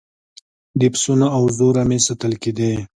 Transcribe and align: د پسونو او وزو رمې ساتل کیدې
د 0.79 0.81
پسونو 0.93 1.27
او 1.35 1.41
وزو 1.47 1.67
رمې 1.75 1.99
ساتل 2.07 2.33
کیدې 2.43 2.71